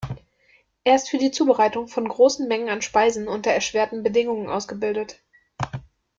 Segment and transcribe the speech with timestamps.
[0.83, 5.19] Er ist für die Zubereitung von großen Mengen an Speisen unter erschwerten Bedingungen ausgebildet.